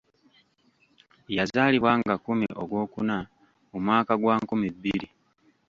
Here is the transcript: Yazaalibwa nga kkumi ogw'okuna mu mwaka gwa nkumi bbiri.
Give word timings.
Yazaalibwa 1.37 1.91
nga 1.99 2.15
kkumi 2.17 2.47
ogw'okuna 2.61 3.17
mu 3.71 3.77
mwaka 3.85 4.13
gwa 4.21 4.35
nkumi 4.41 4.67
bbiri. 4.75 5.07